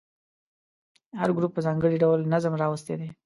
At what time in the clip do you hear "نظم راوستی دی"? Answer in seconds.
2.33-3.09